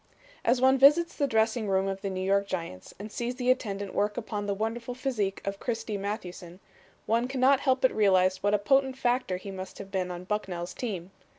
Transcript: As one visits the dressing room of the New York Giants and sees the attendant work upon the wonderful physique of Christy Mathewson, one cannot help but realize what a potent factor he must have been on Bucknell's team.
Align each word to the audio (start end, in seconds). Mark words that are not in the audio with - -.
As 0.43 0.59
one 0.59 0.79
visits 0.79 1.15
the 1.15 1.27
dressing 1.27 1.67
room 1.67 1.85
of 1.87 2.01
the 2.01 2.09
New 2.09 2.25
York 2.25 2.47
Giants 2.47 2.91
and 2.97 3.11
sees 3.11 3.35
the 3.35 3.51
attendant 3.51 3.93
work 3.93 4.17
upon 4.17 4.47
the 4.47 4.53
wonderful 4.55 4.95
physique 4.95 5.43
of 5.45 5.59
Christy 5.59 5.95
Mathewson, 5.95 6.59
one 7.05 7.27
cannot 7.27 7.59
help 7.59 7.81
but 7.81 7.91
realize 7.91 8.41
what 8.41 8.55
a 8.55 8.57
potent 8.57 8.97
factor 8.97 9.37
he 9.37 9.51
must 9.51 9.77
have 9.77 9.91
been 9.91 10.09
on 10.09 10.23
Bucknell's 10.23 10.73
team. 10.73 11.11